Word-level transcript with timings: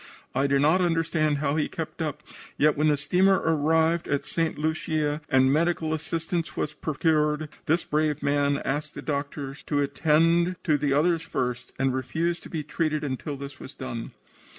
I 0.33 0.47
do 0.47 0.57
not 0.57 0.81
understand 0.81 1.37
how 1.37 1.57
he 1.57 1.69
kept 1.69 2.01
up, 2.01 2.23
yet 2.57 2.75
when 2.75 2.87
the 2.87 2.97
steamer 2.97 3.35
arrived 3.35 4.07
at 4.07 4.25
St. 4.25 4.57
Lucia 4.57 5.21
and 5.29 5.53
medical 5.53 5.93
assistance 5.93 6.57
was 6.57 6.73
procured, 6.73 7.49
this 7.67 7.83
brave 7.83 8.23
man 8.23 8.63
asked 8.65 8.95
the 8.95 9.03
doctors 9.03 9.61
to 9.67 9.79
attend 9.79 10.55
to 10.63 10.75
the 10.79 10.91
others 10.91 11.21
first 11.21 11.73
and 11.77 11.93
refused 11.93 12.41
to 12.41 12.49
be 12.49 12.63
treated 12.63 13.03
until 13.03 13.37
this 13.37 13.59
was 13.59 13.75
done. 13.75 14.09